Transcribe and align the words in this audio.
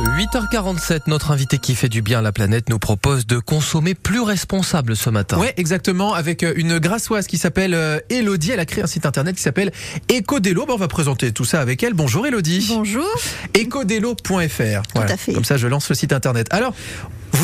8h47, 0.00 1.02
notre 1.06 1.30
invité 1.30 1.58
qui 1.58 1.76
fait 1.76 1.88
du 1.88 2.02
bien 2.02 2.18
à 2.18 2.22
la 2.22 2.32
planète 2.32 2.68
nous 2.68 2.80
propose 2.80 3.26
de 3.26 3.38
consommer 3.38 3.94
plus 3.94 4.20
responsable 4.20 4.96
ce 4.96 5.08
matin. 5.08 5.38
Ouais, 5.38 5.54
exactement, 5.56 6.14
avec 6.14 6.42
euh, 6.42 6.52
une 6.56 6.80
grassoise 6.80 7.28
qui 7.28 7.38
s'appelle 7.38 7.74
euh, 7.74 8.00
Elodie. 8.10 8.50
Elle 8.50 8.58
a 8.58 8.66
créé 8.66 8.82
un 8.82 8.88
site 8.88 9.06
internet 9.06 9.36
qui 9.36 9.42
s'appelle 9.42 9.72
Ecodelo. 10.10 10.66
on 10.68 10.76
va 10.76 10.88
présenter 10.88 11.30
tout 11.30 11.44
ça 11.44 11.60
avec 11.60 11.82
elle. 11.84 11.94
Bonjour 11.94 12.26
Elodie. 12.26 12.66
Bonjour. 12.68 13.06
Ecodelo.fr. 13.54 14.82
Voilà. 14.94 15.12
à 15.12 15.16
fait. 15.16 15.32
Comme 15.32 15.44
ça, 15.44 15.56
je 15.56 15.68
lance 15.68 15.88
le 15.88 15.94
site 15.94 16.12
internet. 16.12 16.48
Alors, 16.50 16.74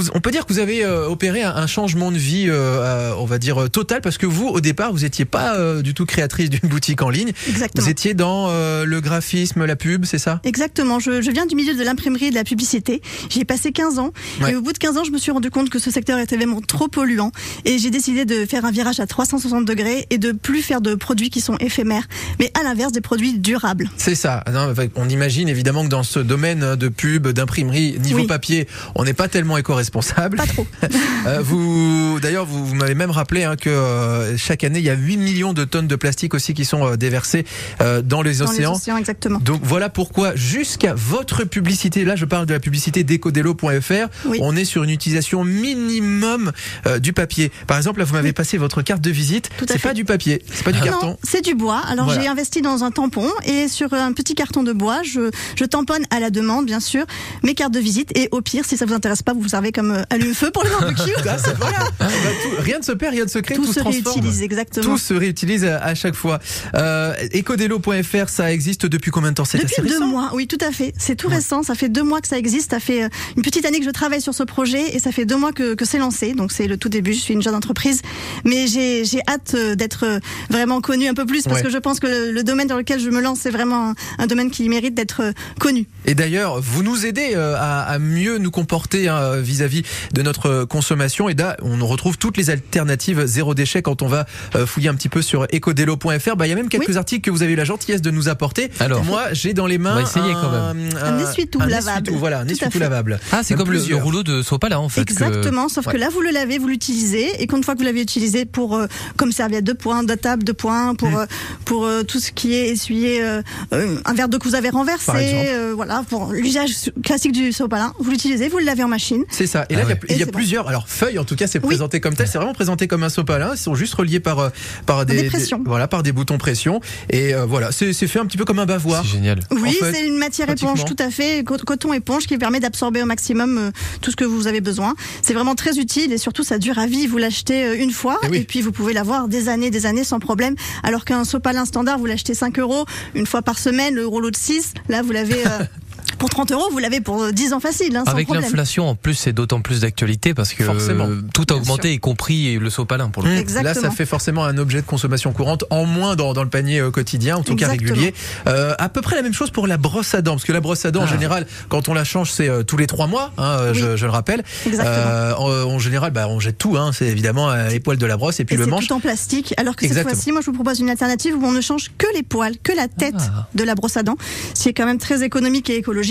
vous, 0.01 0.11
on 0.15 0.21
peut 0.21 0.31
dire 0.31 0.47
que 0.47 0.53
vous 0.53 0.59
avez 0.59 0.85
euh, 0.85 1.07
opéré 1.09 1.43
un, 1.43 1.67
changement 1.67 2.11
de 2.11 2.19
vie, 2.19 2.47
euh, 2.49 2.53
euh, 2.55 3.13
on 3.19 3.25
va 3.25 3.39
dire 3.39 3.71
total, 3.71 4.01
parce 4.01 4.19
que 4.19 4.27
vous, 4.27 4.47
au 4.49 4.61
départ, 4.61 4.93
vous 4.93 5.05
étiez 5.05 5.25
pas 5.25 5.55
euh, 5.57 5.83
du 5.83 5.95
tout 5.95 6.07
créatrice 6.07 6.51
d'une 6.51 6.69
boutique 6.69 7.03
en 7.03 7.11
ligne. 7.11 7.33
Exactement. 7.49 7.85
Vous 7.85 7.91
étiez 7.91 8.15
dans 8.15 8.49
euh, 8.51 8.85
le 8.85 9.01
graphisme, 9.01 9.65
la 9.65 9.77
pub, 9.77 10.05
c'est 10.05 10.19
ça? 10.19 10.41
Exactement. 10.45 10.99
Je, 10.99 11.23
je 11.23 11.31
viens 11.31 11.47
du 11.47 11.55
milieu 11.55 11.75
de 11.75 11.83
l'imprimerie 11.83 12.27
et 12.27 12.31
de 12.31 12.35
la 12.35 12.45
publicité. 12.45 13.03
J'y 13.29 13.41
ai 13.41 13.45
passé 13.45 13.73
15 13.73 13.99
ans. 13.99 14.13
Ouais. 14.41 14.53
Et 14.53 14.57
au 14.57 14.63
bout 14.63 14.73
de 14.73 14.79
15 14.79 14.97
ans, 14.97 15.05
je 15.05 15.11
me 15.11 15.19
suis 15.19 15.31
rendu 15.31 15.51
compte 15.51 15.71
que 15.71 15.79
ce 15.79 15.91
secteur 15.91 16.19
était 16.19 16.37
vraiment 16.37 16.61
trop 16.61 16.89
polluant. 16.89 17.33
Et 17.65 17.79
j'ai 17.79 17.91
décidé 17.91 18.25
de 18.25 18.47
faire 18.47 18.65
un 18.65 18.71
virage 18.71 19.01
à 19.01 19.07
360 19.07 19.65
degrés 19.65 20.07
et 20.11 20.19
de 20.19 20.33
plus 20.33 20.63
faire 20.63 20.81
de 20.81 20.95
produits 20.95 21.31
qui 21.31 21.41
sont 21.41 21.57
éphémères, 21.59 22.07
mais 22.39 22.51
à 22.59 22.63
l'inverse 22.63 22.93
des 22.93 23.01
produits 23.01 23.39
durables. 23.39 23.91
C'est 23.97 24.15
ça. 24.15 24.43
Non, 24.53 24.73
on 24.97 25.09
imagine 25.09 25.49
évidemment 25.49 25.85
que 25.85 25.89
dans 25.89 26.03
ce 26.03 26.19
domaine 26.19 26.75
de 26.77 26.89
pub, 26.89 27.29
d'imprimerie, 27.29 27.99
niveau 28.01 28.19
Oui. 28.21 28.27
papier, 28.27 28.67
on 28.95 29.05
n'est 29.05 29.13
pas 29.15 29.29
tellement 29.29 29.57
éco-responsable. 29.57 29.90
Pas 29.91 30.47
trop. 30.47 30.67
Euh, 31.27 31.41
vous, 31.43 32.19
d'ailleurs, 32.21 32.47
vous, 32.47 32.65
vous 32.65 32.75
m'avez 32.75 32.95
même 32.95 33.11
rappelé 33.11 33.45
hein, 33.45 33.55
que 33.57 33.69
euh, 33.69 34.37
chaque 34.39 34.65
année, 34.65 34.79
il 34.79 34.85
y 34.85 34.91
a 34.91 34.95
8 34.95 35.19
millions 35.19 35.53
de 35.53 35.65
tonnes 35.65 35.87
de 35.87 35.97
plastique 35.97 36.33
aussi 36.33 36.55
qui 36.55 36.65
sont 36.65 36.87
euh, 36.87 36.97
déversées 36.97 37.45
dans 37.79 37.93
les 37.93 38.03
Dans 38.03 38.23
les 38.23 38.43
océans. 38.43 38.75
océans, 38.75 38.97
exactement. 38.97 39.39
Donc 39.41 39.61
voilà 39.63 39.89
pourquoi 39.91 40.35
jusqu'à 40.35 40.95
votre 40.95 41.45
publicité, 41.45 42.05
là 42.05 42.17
je 42.17 42.25
parle 42.25 42.47
de 42.47 42.55
la 42.55 42.61
publicité 42.61 43.05
d'ecodelo.fr, 43.05 44.09
Oui. 44.27 44.39
on 44.41 44.57
est 44.57 44.65
sur 44.65 44.83
une 44.83 44.91
utilisation 44.91 45.45
minimum 45.45 46.53
du 47.01 47.13
papier. 47.13 47.51
Par 47.67 47.77
exemple, 47.77 47.99
là 47.99 48.05
vous 48.05 48.15
m'avez 48.15 48.29
Oui. 48.29 48.33
passé 48.35 48.57
votre 48.57 48.83
carte 48.83 49.01
de 49.03 49.11
visite, 49.11 49.51
c'est 49.69 49.79
pas 49.81 49.93
du 49.95 50.05
papier, 50.05 50.43
c'est 50.53 50.65
pas 50.65 50.73
du 50.73 50.81
carton. 50.81 51.19
C'est 51.23 51.45
du 51.45 51.55
bois. 51.55 51.81
Alors 51.89 52.07
Voilà. 52.07 52.23
j'ai 52.23 52.29
investi 52.29 52.63
dans 52.63 52.85
un 52.85 52.91
tampon 52.91 53.29
et 53.45 53.69
sur 53.69 53.93
un 53.95 54.13
petit 54.13 54.35
carton 54.35 54.63
de 54.63 54.73
bois, 54.73 55.03
je, 55.03 55.31
je 55.57 55.65
tamponne 55.65 56.05
à 56.11 56.21
la 56.21 56.31
demande, 56.31 56.67
bien 56.67 56.81
sûr, 56.81 57.05
mes 57.43 57.55
cartes 57.55 57.73
de 57.75 57.81
visite. 57.81 58.17
Et 58.17 58.29
au 58.33 58.41
pire, 58.41 58.65
si 58.65 58.77
ça 58.77 58.87
vous 58.87 58.95
intéresse 58.95 59.23
pas, 59.23 59.33
vous 59.35 59.41
vous 59.41 59.55
comme 59.73 59.91
euh, 59.93 60.03
allume-feu 60.11 60.51
pour 60.51 60.65
le 60.65 60.71
barbecue. 60.71 61.13
Ah, 61.29 61.37
voilà. 61.59 61.79
Bah, 61.99 62.07
tout- 62.43 62.63
rien 62.63 62.79
ne 62.79 62.85
se 62.85 62.93
perd, 62.93 63.13
rien 63.15 63.25
ne 63.25 63.29
se 63.31 63.39
crée, 63.39 63.55
tout, 63.55 63.65
Tout 63.67 63.73
se 63.73 63.81
réutilise, 63.81 64.43
exactement. 64.43 64.85
Tout 64.87 64.99
se 64.99 65.15
réutilise 65.15 65.65
à, 65.65 65.79
à 65.83 65.95
chaque 65.95 66.15
fois. 66.15 66.39
Euh, 66.75 67.15
Ecodelo.fr, 67.35 68.29
ça 68.29 68.53
existe 68.53 68.87
depuis 68.87 69.11
combien 69.11 69.31
de 69.31 69.35
temps 69.37 69.45
C'est 69.45 69.59
Depuis 69.59 69.75
assez 69.75 69.83
deux 69.89 69.95
récent 69.95 70.07
mois, 70.07 70.31
oui, 70.35 70.47
tout 70.47 70.59
à 70.61 70.71
fait. 70.73 70.93
C'est 70.99 71.15
tout 71.17 71.29
Ouais. 71.29 71.37
récent. 71.37 71.63
Ça 71.63 71.75
fait 71.75 71.89
deux 71.89 72.03
mois 72.03 72.21
que 72.21 72.29
ça 72.29 72.39
existe. 72.39 72.71
Ça 72.71 72.81
fait 72.81 73.05
euh, 73.05 73.09
une 73.37 73.43
petite 73.43 73.65
année 73.67 73.79
que 73.81 73.85
je 73.85 73.91
travaille 73.91 74.21
sur 74.21 74.35
ce 74.35 74.43
projet 74.43 74.95
et 74.95 74.99
ça 74.99 75.13
fait 75.13 75.25
deux 75.25 75.37
mois 75.37 75.53
que, 75.53 75.75
que 75.75 75.85
c'est 75.85 75.99
lancé. 75.99 76.33
Donc 76.35 76.53
c'est 76.53 76.67
le 76.67 76.77
tout 76.77 76.89
début. 76.89 77.13
Je 77.13 77.21
suis 77.21 77.35
une 77.35 77.43
jeune 77.43 77.55
entreprise, 77.55 78.03
mais 78.45 78.67
j'ai 78.67 79.05
hâte 79.29 79.55
euh, 79.55 79.75
d'être 79.75 80.21
vraiment 80.49 80.81
connue 80.81 81.09
un 81.09 81.15
peu 81.15 81.27
plus 81.27 81.45
parce 81.45 81.57
Ouais. 81.59 81.63
que 81.65 81.71
je 81.71 81.79
pense 81.79 82.01
que 82.01 82.07
le, 82.07 82.33
le 82.33 82.43
domaine 82.45 82.69
dans 82.69 82.77
lequel 82.77 83.01
je 83.01 83.11
me 83.11 83.21
lance 83.21 83.41
c'est 83.43 83.51
vraiment 83.51 83.91
un, 83.91 83.95
un 84.19 84.27
domaine 84.27 84.51
qui 84.51 84.69
mérite 84.69 84.95
d'être 84.95 85.23
connu. 85.59 85.87
Et 86.07 86.15
d'ailleurs, 86.15 86.61
vous 86.61 86.83
nous 86.83 87.07
aidez 87.07 87.35
à, 87.35 87.83
à 87.83 87.99
mieux 87.99 88.39
nous 88.39 88.51
comporter 88.51 89.09
hein, 89.09 89.41
vis-à-vis 89.61 89.83
de 90.15 90.23
notre 90.23 90.65
consommation. 90.65 91.29
Et 91.29 91.35
là, 91.35 91.57
on 91.63 91.85
retrouve 91.87 92.17
toutes 92.19 92.37
les 92.37 92.51
alternatives 92.51 93.25
zéro 93.27 93.55
déchet 93.55 93.83
quand 93.83 94.03
on 94.03 94.09
va 94.09 94.27
euh, 94.55 94.67
fouiller 94.67 94.89
un 94.89 94.95
petit 94.95 95.09
peu 95.09 95.23
sur 95.23 95.47
ecodelo.fr. 95.53 96.37
Bah, 96.37 96.47
il 96.47 96.51
y 96.51 96.53
a 96.53 96.57
même 96.57 96.69
quelques 96.69 96.97
articles 96.97 97.23
que 97.23 97.31
vous 97.31 97.43
avez 97.43 97.53
eu 97.53 97.57
la 97.57 97.65
gentillesse 97.65 98.03
de 98.03 98.11
nous 98.11 98.29
apporter. 98.29 98.71
Alors. 98.81 99.05
moi, 99.05 99.25
j'ai 99.33 99.53
dans 99.55 99.67
les 99.67 99.79
mains 99.79 99.93
On 99.93 99.95
va 99.97 100.03
essayer 100.03 100.33
un, 100.33 100.41
quand 100.41 100.51
même. 100.75 100.89
Un 101.03 101.19
essuie-tout 101.19 101.61
un 101.61 101.67
lavable. 101.67 102.13
voilà, 102.13 102.41
un 102.41 102.49
essuie-tout 102.49 102.79
lavable. 102.79 103.21
Ah, 103.33 103.41
c'est 103.43 103.55
comme 103.55 103.71
le, 103.71 103.81
rouleau 103.97 104.23
de 104.23 104.43
sopalin 104.43 104.79
en 104.79 104.89
fait. 104.89 105.05
que- 105.05 105.13
Exactement, 105.13 105.69
sauf 105.69 105.87
Ouais. 105.87 105.93
que 105.95 105.99
là 105.99 106.09
vous 106.11 106.21
le 106.21 106.31
lavez, 106.31 106.59
vous 106.59 106.69
l'utilisez 106.69 107.43
et 107.43 107.47
qu'une 107.47 107.63
fois 107.65 107.75
que 107.75 107.79
vous 107.81 107.85
l'avez 107.85 108.01
utilisé 108.03 108.45
pour 108.45 108.77
euh, 108.77 108.87
comme 109.17 109.33
serviette 109.33 109.65
de 109.65 109.73
poing, 109.73 110.03
de 110.05 110.15
table 110.15 110.45
de 110.45 110.53
poing, 110.53 110.95
pour 110.95 111.09
Mm. 111.11 111.17
euh, 111.17 111.27
pour 111.65 111.85
euh, 111.85 112.03
tout 112.03 112.21
ce 112.21 112.31
qui 112.33 112.55
est 112.55 112.69
essuyer 112.71 113.23
euh, 113.23 113.43
un 113.73 114.15
verre 114.15 114.29
d'eau 114.29 114.39
que 114.39 114.49
vous 114.49 114.55
avez 114.55 114.71
renversé, 114.71 115.11
euh, 115.17 115.73
voilà, 115.75 116.05
pour 116.09 116.33
l'usage 116.33 116.71
classique 117.05 117.33
du 117.33 117.53
sopalin, 117.53 117.93
vous 117.99 118.11
l'utilisez, 118.11 118.49
vous 118.49 118.59
le 118.59 118.65
lavez 118.65 118.85
en 118.85 118.89
machine. 118.89 119.25
C'est 119.31 119.47
ça. 119.51 119.67
Et 119.69 119.75
là, 119.75 119.83
Ah 119.83 119.87
il 119.87 119.89
y 119.89 119.93
a- 119.93 119.95
ouais. 119.95 120.01
il 120.05 120.11
y 120.11 120.13
a, 120.13 120.17
Et 120.17 120.19
c'est 120.21 120.25
bon. 120.27 120.33
plusieurs. 120.33 120.69
Alors, 120.69 120.89
feuilles, 120.89 121.19
en 121.19 121.25
tout 121.25 121.37
cas, 121.37 121.47
c'est 121.47 121.59
Oui. 121.61 121.67
présenté 121.67 122.01
comme 122.01 122.15
tel. 122.15 122.27
C'est 122.29 122.39
vraiment 122.39 122.55
présenté 122.55 122.89
comme 122.89 123.03
un 123.03 123.09
sopalin. 123.09 123.51
Ils 123.55 123.59
sont 123.59 123.75
juste 123.75 123.95
reliés 123.95 124.21
par, 124.21 124.39
euh, 124.39 124.49
par 124.87 125.05
des, 125.07 125.17
Des 125.23 125.29
pressions. 125.29 125.63
voilà, 125.67 125.89
par 125.89 126.03
des 126.03 126.13
boutons 126.13 126.39
pression. 126.39 126.81
Et 127.11 127.35
euh, 127.35 127.45
voilà, 127.47 127.73
c'est 127.73 127.93
fait 127.93 128.19
un 128.19 128.27
petit 128.27 128.37
peu 128.39 128.45
comme 128.45 128.59
un 128.59 128.67
bavoir. 128.67 129.03
C'est 129.05 129.11
génial. 129.13 129.41
Oui, 129.51 129.73
fait, 129.73 129.93
c'est 129.93 130.07
une 130.07 130.17
matière 130.19 130.49
éponge, 130.49 130.85
tout 130.85 130.97
à 130.99 131.11
fait, 131.11 131.45
co- 131.45 131.59
coton 131.59 131.93
éponge 131.93 132.27
qui 132.27 132.39
permet 132.39 132.61
d'absorber 132.61 133.03
au 133.03 133.07
maximum 133.07 133.59
euh, 133.59 133.71
tout 134.01 134.11
ce 134.11 134.17
que 134.17 134.25
vous 134.25 134.47
avez 134.47 134.61
besoin. 134.61 134.95
C'est 135.23 135.35
vraiment 135.35 135.55
très 135.55 135.79
utile 135.79 136.13
et 136.13 136.19
surtout 136.19 136.43
ça 136.45 136.59
dure 136.59 136.79
à 136.79 136.87
vie. 136.87 137.07
Vous 137.07 137.19
l'achetez 137.19 137.77
une 137.83 137.91
fois 137.91 138.19
Eh 138.23 138.29
oui. 138.29 138.39
et 138.39 138.45
puis 138.45 138.63
vous 138.63 138.73
pouvez 138.73 138.93
l'avoir 138.93 139.29
des 139.29 139.49
années, 139.49 139.71
des 139.71 139.87
années 139.87 140.05
sans 140.05 140.21
problème. 140.21 140.55
Alors 140.83 141.05
qu'un 141.05 141.25
sopalin 141.25 141.65
standard, 141.65 141.99
vous 141.99 142.07
l'achetez 142.07 142.35
5 142.35 142.59
euros 142.59 142.85
une 143.15 143.27
fois 143.27 143.43
par 143.43 143.59
semaine, 143.59 143.95
le 143.95 144.07
rouleau 144.07 144.31
de 144.31 144.37
6, 144.37 144.75
là 144.89 145.03
vous 145.03 145.13
l'avez 145.13 145.47
euh, 145.47 145.65
pour 146.21 146.31
30 146.31 146.53
euros, 146.53 146.69
vous 146.71 146.79
l'avez 146.79 147.01
pour 147.01 147.21
euh, 147.23 147.33
10 147.33 147.55
ans 147.55 147.61
facile, 147.61 147.97
hein, 147.97 148.05
sans 148.07 148.13
Avec 148.13 148.29
l'inflation, 148.29 148.89
en 148.89 148.95
plus, 148.95 149.15
c'est 149.15 149.33
d'autant 149.33 149.61
plus 149.63 149.81
d'actualité 149.81 150.35
parce 150.35 150.53
que 150.53 150.63
Forcément. 150.65 151.07
euh, 151.09 151.23
tout 151.35 151.43
a 151.43 151.55
Bien 151.55 151.57
augmenté, 151.57 151.93
y 151.95 151.99
compris 151.99 152.57
le 152.59 152.71
sopalin 152.71 153.09
pour 153.09 153.23
le 153.23 153.31
coup. 153.31 153.35
Mmh. 153.35 153.39
Exactement. 153.39 153.75
Là, 153.75 153.81
ça 153.81 153.91
fait 153.91 154.07
forcément 154.07 154.45
un 154.45 154.57
objet 154.59 154.83
de 154.83 154.87
consommation 154.87 155.33
courante 155.33 155.65
en 155.71 155.87
moins 155.87 156.15
dans, 156.17 156.33
dans 156.35 156.43
le 156.45 156.51
panier 156.51 156.79
euh, 156.81 156.91
quotidien, 156.91 157.37
en 157.39 157.43
tout 157.43 157.57
cas 157.57 157.69
régulier. 157.69 158.15
Euh, 158.47 158.75
à 158.79 158.89
peu 158.91 159.01
près 159.01 159.17
la 159.17 159.23
même 159.23 159.33
chose 159.33 159.51
pour 159.51 159.67
la 159.67 159.79
brosse 159.79 160.15
à 160.15 160.21
dents, 160.23 160.33
parce 160.33 160.45
que 160.45 160.53
la 160.53 160.61
brosse 160.61 160.85
à 160.85 160.91
dents, 160.91 161.01
en 161.01 161.05
Ah. 161.07 161.11
général, 161.11 161.47
quand 161.71 161.89
on 161.89 161.95
la 161.95 162.05
change, 162.05 162.31
c'est 162.31 162.49
euh, 162.49 162.63
tous 162.63 162.77
les 162.77 162.87
trois 162.87 163.07
mois, 163.07 163.33
hein, 163.39 163.57
euh, 163.61 163.73
Oui. 163.73 163.79
je, 163.81 163.97
je 163.97 164.05
le 164.05 164.13
rappelle. 164.13 164.45
Exactement. 164.67 164.95
Euh, 164.95 165.35
en, 165.35 165.71
en 165.75 165.79
général, 165.79 166.11
bah, 166.13 166.29
on 166.29 166.39
jette 166.39 166.59
tout, 166.59 166.77
hein, 166.77 166.91
c'est 166.93 167.07
évidemment 167.07 167.51
euh, 167.51 167.69
les 167.71 167.81
poils 167.81 167.97
de 167.97 168.07
la 168.07 168.19
brosse 168.19 168.41
et 168.41 168.45
puis 168.45 168.57
Et 168.57 168.59
le 168.59 168.67
manche. 168.67 168.87
tout 168.89 168.93
en 168.95 169.01
plastique, 169.01 169.55
alors 169.57 169.75
que 169.75 169.83
cette 169.83 169.93
Exactement. 169.93 170.15
fois-ci, 170.15 170.33
moi, 170.33 170.43
je 170.43 170.47
vous 170.47 170.53
propose 170.53 170.81
une 170.81 170.91
alternative 170.91 171.35
où 171.37 171.45
on 171.47 171.53
ne 171.53 171.63
change 171.63 171.91
que 171.97 172.07
les 172.15 172.23
poils, 172.23 172.59
que 172.63 172.73
la 172.77 172.89
tête 172.89 173.15
Ah. 173.19 173.49
de 173.55 173.65
la 173.65 173.75
brosse 173.75 173.97
à 173.97 174.03
dents, 174.03 174.17
ce 174.55 174.63
qui 174.65 174.69
est 174.69 174.75
quand 174.75 174.87
même 174.87 174.99
très 174.99 175.23
économique 175.23 175.71
et 175.71 175.77
écologique. 175.77 176.10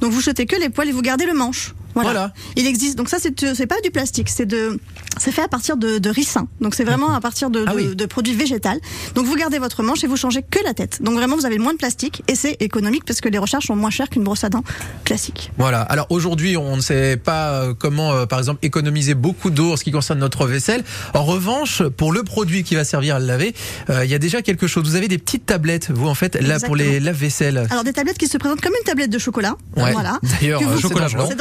Donc, 0.00 0.12
vous 0.12 0.20
jetez 0.20 0.46
que 0.46 0.56
les 0.56 0.68
poils 0.68 0.88
et 0.88 0.92
vous 0.92 1.02
gardez 1.02 1.26
le 1.26 1.34
manche. 1.34 1.74
Voilà. 1.94 2.10
Voilà. 2.10 2.32
Il 2.56 2.66
existe. 2.66 2.96
Donc 2.96 3.08
ça, 3.08 3.16
c'est 3.20 3.54
c'est 3.54 3.66
pas 3.66 3.80
du 3.82 3.90
plastique, 3.90 4.28
c'est 4.28 4.46
de, 4.46 4.78
c'est 5.18 5.32
fait 5.32 5.42
à 5.42 5.48
partir 5.48 5.76
de, 5.76 5.98
de 5.98 6.10
ricin. 6.10 6.46
Donc 6.60 6.74
c'est 6.74 6.84
vraiment 6.84 7.14
à 7.14 7.20
partir 7.20 7.48
de, 7.50 7.64
Ah 7.66 7.72
de, 7.72 7.76
oui. 7.76 7.96
de 7.96 8.06
produits 8.06 8.34
végétaux. 8.34 8.58
Donc 9.14 9.26
vous 9.26 9.36
gardez 9.36 9.58
votre 9.58 9.82
manche 9.82 10.02
et 10.02 10.06
vous 10.06 10.16
changez 10.16 10.42
que 10.42 10.58
la 10.64 10.74
tête. 10.74 11.00
Donc 11.00 11.14
vraiment, 11.14 11.36
vous 11.36 11.46
avez 11.46 11.58
moins 11.58 11.72
de 11.72 11.78
plastique 11.78 12.22
et 12.28 12.34
c'est 12.34 12.56
économique 12.60 13.04
parce 13.04 13.20
que 13.20 13.28
les 13.28 13.38
recherches 13.38 13.66
sont 13.68 13.76
moins 13.76 13.90
chères 13.90 14.10
qu'une 14.10 14.24
brosse 14.24 14.42
à 14.44 14.48
dents 14.48 14.64
classique. 15.04 15.52
Voilà. 15.58 15.80
Alors 15.82 16.06
aujourd'hui, 16.10 16.56
on 16.56 16.76
ne 16.76 16.80
sait 16.80 17.16
pas 17.16 17.50
euh, 17.52 17.74
comment, 17.78 18.12
euh, 18.12 18.26
par 18.26 18.38
exemple, 18.40 18.58
économiser 18.62 19.14
beaucoup 19.14 19.50
d'eau 19.50 19.72
en 19.72 19.76
ce 19.76 19.84
qui 19.84 19.92
concerne 19.92 20.18
notre 20.18 20.46
vaisselle. 20.46 20.82
En 21.14 21.24
revanche, 21.24 21.82
pour 21.96 22.12
le 22.12 22.24
produit 22.24 22.64
qui 22.64 22.74
va 22.74 22.84
servir 22.84 23.16
à 23.16 23.20
le 23.20 23.26
laver, 23.26 23.54
euh, 23.90 24.04
il 24.04 24.10
y 24.10 24.14
a 24.14 24.18
déjà 24.18 24.42
quelque 24.42 24.66
chose. 24.66 24.84
Vous 24.84 24.96
avez 24.96 25.08
des 25.08 25.18
petites 25.18 25.46
tablettes, 25.46 25.90
vous 25.90 26.08
en 26.08 26.14
fait, 26.14 26.34
là 26.34 26.58
pour 26.58 26.74
les 26.76 26.98
lave-vaisselle. 27.00 27.66
Alors 27.70 27.84
des 27.84 27.92
tablettes 27.92 28.18
qui 28.18 28.26
se 28.26 28.38
présentent 28.38 28.60
comme 28.60 28.74
une 28.78 28.84
tablette 28.84 29.10
de 29.10 29.18
chocolat. 29.18 29.56
Ouais. 29.76 29.92
Voilà. 29.92 30.18
D'ailleurs, 30.40 30.60
chocolat 30.80 31.08
dangereux. 31.08 31.34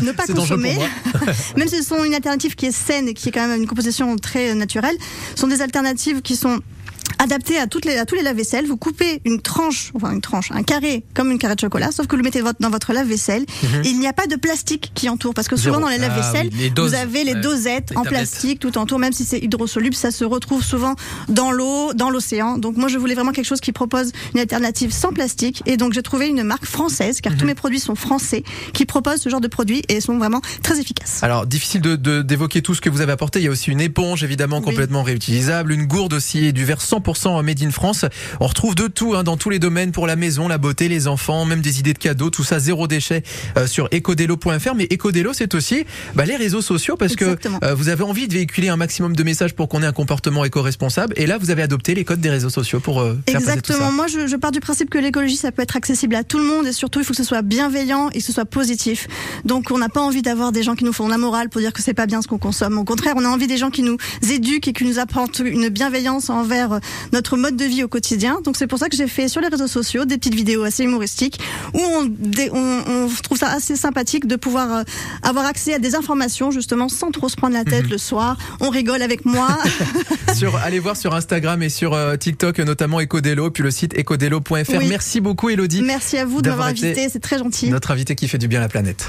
Ne 0.10 0.12
pas 0.12 0.26
consommer. 0.26 0.76
Même 1.56 1.68
si 1.68 1.76
ce 1.76 1.82
sont 1.82 2.04
une 2.04 2.14
alternative 2.14 2.54
qui 2.54 2.66
est 2.66 2.72
saine 2.72 3.08
et 3.08 3.14
qui 3.14 3.28
est 3.28 3.32
quand 3.32 3.46
même 3.46 3.60
une 3.60 3.66
composition 3.66 4.16
très 4.16 4.54
naturelle, 4.54 4.96
sont 5.34 5.46
des 5.46 5.62
alternatives 5.62 6.22
qui 6.22 6.36
sont 6.36 6.60
adaptées 7.20 7.58
à 7.58 7.66
toutes 7.66 7.84
les 7.84 7.96
à 7.96 8.06
tous 8.06 8.14
les 8.14 8.22
lave-vaisselle. 8.22 8.66
Vous 8.66 8.76
coupez 8.76 9.20
une 9.24 9.40
tranche, 9.40 9.90
enfin 9.94 10.10
une 10.12 10.20
tranche, 10.20 10.50
un 10.52 10.62
carré 10.62 11.04
comme 11.14 11.30
une 11.30 11.38
carré 11.38 11.54
de 11.54 11.60
chocolat, 11.60 11.90
sauf 11.92 12.06
que 12.06 12.12
vous 12.12 12.18
le 12.18 12.22
mettez 12.24 12.42
dans 12.60 12.70
votre 12.70 12.92
lave-vaisselle. 12.92 13.44
Et 13.84 13.88
il 13.88 13.98
n'y 14.00 14.06
a 14.06 14.12
pas 14.12 14.26
de 14.26 14.36
plastique 14.36 14.92
qui 14.94 15.08
entoure 15.08 15.34
parce 15.34 15.48
que 15.48 15.56
souvent 15.56 15.70
Mhm. 15.80 15.80
Zéro. 15.80 15.80
dans 15.82 15.88
les 15.88 16.04
Ah 16.04 16.32
oui, 16.42 16.50
les 16.58 16.70
doses. 16.70 16.90
vous 16.90 16.96
avez 16.96 17.24
les 17.24 17.34
dosettes 17.34 17.90
Les 17.90 17.96
en 17.96 18.02
tablettes. 18.02 18.22
plastique 18.30 18.58
tout 18.60 18.76
autour, 18.78 18.98
même 18.98 19.12
si 19.12 19.24
c'est 19.24 19.38
hydrosoluble, 19.38 19.94
ça 19.94 20.10
se 20.10 20.24
retrouve 20.24 20.62
souvent 20.64 20.94
dans 21.28 21.50
l'eau, 21.52 21.92
dans 21.94 22.10
l'océan. 22.10 22.58
Donc 22.58 22.76
moi 22.76 22.88
je 22.88 22.98
voulais 22.98 23.14
vraiment 23.14 23.32
quelque 23.32 23.46
chose 23.46 23.60
qui 23.60 23.72
propose 23.72 24.12
une 24.34 24.40
alternative 24.40 24.92
sans 24.92 25.12
plastique 25.12 25.62
et 25.66 25.76
donc 25.76 25.92
j'ai 25.92 26.02
trouvé 26.02 26.28
une 26.28 26.42
marque 26.42 26.64
française 26.64 27.20
car 27.20 27.36
tous 27.36 27.44
mes 27.44 27.54
produits 27.54 27.80
sont 27.80 27.94
français 27.94 28.42
qui 28.72 28.86
propose 28.86 29.20
ce 29.20 29.28
genre 29.28 29.40
de 29.40 29.48
produits 29.48 29.82
et 29.88 30.00
sont 30.00 30.16
vraiment 30.18 30.40
très 30.62 30.78
efficaces. 30.80 31.22
Alors 31.22 31.46
difficile 31.46 31.80
de 31.80 31.96
de- 31.96 32.22
d'évoquer 32.22 32.62
tout 32.62 32.74
ce 32.74 32.80
que 32.80 32.88
vous 32.90 33.00
avez 33.02 33.12
apporté. 33.12 33.40
Il 33.40 33.44
y 33.44 33.48
a 33.48 33.50
aussi 33.50 33.70
une 33.70 33.80
éponge 33.80 34.24
évidemment 34.24 34.58
Oui. 34.58 34.64
complètement 34.64 35.02
réutilisable, 35.02 35.72
une 35.72 35.86
gourde 35.86 36.12
aussi 36.14 36.44
et 36.46 36.52
du 36.52 36.64
verre 36.64 36.80
100% 36.80 37.09
made 37.42 37.62
in 37.62 37.70
France. 37.70 38.04
On 38.40 38.46
retrouve 38.46 38.74
de 38.74 38.86
tout 38.86 39.14
hein, 39.14 39.22
dans 39.22 39.36
tous 39.36 39.50
les 39.50 39.58
domaines 39.58 39.92
pour 39.92 40.06
la 40.06 40.16
maison, 40.16 40.48
la 40.48 40.58
beauté, 40.58 40.88
les 40.88 41.06
enfants, 41.08 41.44
même 41.44 41.60
des 41.60 41.78
idées 41.78 41.92
de 41.92 41.98
cadeaux, 41.98 42.30
tout 42.30 42.44
ça 42.44 42.58
zéro 42.58 42.86
déchet 42.86 43.22
euh, 43.56 43.66
sur 43.66 43.88
ecodelo.fr. 43.92 44.74
Mais 44.74 44.88
ecodelo 44.92 45.32
c'est 45.32 45.54
aussi 45.54 45.84
bah, 46.14 46.24
les 46.24 46.36
réseaux 46.36 46.62
sociaux 46.62 46.96
parce 46.96 47.12
Exactement. 47.12 47.58
que 47.58 47.66
euh, 47.66 47.74
vous 47.74 47.88
avez 47.88 48.04
envie 48.04 48.28
de 48.28 48.34
véhiculer 48.34 48.68
un 48.68 48.76
maximum 48.76 49.14
de 49.14 49.22
messages 49.22 49.54
pour 49.54 49.68
qu'on 49.68 49.82
ait 49.82 49.86
un 49.86 49.92
comportement 49.92 50.44
éco-responsable. 50.44 51.14
Et 51.16 51.26
là 51.26 51.38
vous 51.38 51.50
avez 51.50 51.62
adopté 51.62 51.94
les 51.94 52.04
codes 52.04 52.20
des 52.20 52.30
réseaux 52.30 52.50
sociaux 52.50 52.80
pour 52.80 53.00
euh, 53.00 53.18
faire 53.28 53.40
passer 53.40 53.44
tout 53.44 53.72
Exactement. 53.72 53.90
ça. 53.90 53.92
Moi, 53.92 54.06
je, 54.06 54.26
je 54.26 54.36
pars 54.36 54.52
du 54.52 54.60
principe 54.60 54.90
que 54.90 54.98
l'écologie, 54.98 55.36
ça 55.36 55.52
peut 55.52 55.62
être 55.62 55.76
accessible 55.76 56.14
à 56.14 56.24
tout 56.24 56.38
le 56.38 56.44
monde 56.44 56.66
et 56.66 56.72
surtout, 56.72 57.00
il 57.00 57.04
faut 57.04 57.12
que 57.12 57.16
ce 57.16 57.24
soit 57.24 57.42
bienveillant 57.42 58.10
et 58.10 58.18
que 58.18 58.24
ce 58.24 58.32
soit 58.32 58.44
positif. 58.44 59.08
Donc, 59.44 59.70
on 59.70 59.78
n'a 59.78 59.88
pas 59.88 60.00
envie 60.00 60.22
d'avoir 60.22 60.52
des 60.52 60.62
gens 60.62 60.74
qui 60.74 60.84
nous 60.84 60.92
font 60.92 61.08
la 61.08 61.18
morale 61.18 61.48
pour 61.48 61.60
dire 61.60 61.72
que 61.72 61.82
c'est 61.82 61.94
pas 61.94 62.06
bien 62.06 62.22
ce 62.22 62.28
qu'on 62.28 62.38
consomme. 62.38 62.78
Au 62.78 62.84
contraire, 62.84 63.14
on 63.16 63.24
a 63.24 63.28
envie 63.28 63.46
des 63.46 63.56
gens 63.56 63.70
qui 63.70 63.82
nous 63.82 63.96
éduquent 64.30 64.68
et 64.68 64.72
qui 64.72 64.84
nous 64.84 64.98
apportent 64.98 65.40
une 65.44 65.68
bienveillance 65.68 66.30
envers 66.30 66.80
notre 67.12 67.36
mode 67.36 67.56
de 67.56 67.64
vie 67.64 67.84
au 67.84 67.88
quotidien. 67.88 68.40
Donc 68.44 68.56
c'est 68.56 68.66
pour 68.66 68.78
ça 68.78 68.88
que 68.88 68.96
j'ai 68.96 69.08
fait 69.08 69.28
sur 69.28 69.40
les 69.40 69.48
réseaux 69.48 69.66
sociaux 69.66 70.04
des 70.04 70.18
petites 70.18 70.34
vidéos 70.34 70.64
assez 70.64 70.84
humoristiques 70.84 71.40
où 71.74 71.80
on, 71.80 72.10
on, 72.52 72.82
on 72.86 73.08
trouve 73.22 73.38
ça 73.38 73.50
assez 73.50 73.76
sympathique 73.76 74.26
de 74.26 74.36
pouvoir 74.36 74.74
euh, 74.74 74.82
avoir 75.22 75.46
accès 75.46 75.74
à 75.74 75.78
des 75.78 75.94
informations 75.94 76.50
justement 76.50 76.88
sans 76.88 77.10
trop 77.10 77.28
se 77.28 77.36
prendre 77.36 77.54
la 77.54 77.64
tête 77.64 77.84
mhm. 77.84 77.90
le 77.90 77.98
soir. 77.98 78.36
On 78.60 78.70
rigole 78.70 79.02
avec 79.02 79.24
moi. 79.24 79.48
sur, 80.34 80.56
allez 80.56 80.78
voir 80.78 80.96
sur 80.96 81.14
Instagram 81.14 81.62
et 81.62 81.68
sur 81.68 81.94
euh, 81.94 82.16
TikTok 82.16 82.58
notamment 82.60 83.00
Ecodelo 83.00 83.50
puis 83.50 83.62
le 83.62 83.70
site 83.70 83.98
ecodelo.fr. 83.98 84.80
Merci 84.88 85.20
beaucoup 85.20 85.50
Elodie. 85.50 85.82
Merci 85.82 86.18
à 86.18 86.24
vous 86.24 86.42
de 86.42 86.50
m'avoir 86.50 86.68
invité, 86.68 87.08
c'est 87.08 87.20
très 87.20 87.38
gentil. 87.38 87.68
Notre 87.68 87.90
invité 87.90 88.14
qui 88.14 88.28
fait 88.28 88.38
du 88.38 88.48
bien 88.48 88.60
à 88.60 88.62
la 88.62 88.68
planète. 88.68 89.08